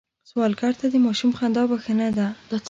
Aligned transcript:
سوالګر 0.29 0.73
ته 0.79 0.85
د 0.93 0.95
ماشوم 1.05 1.31
خندا 1.37 1.63
بښنه 1.71 2.07
ده 2.17 2.27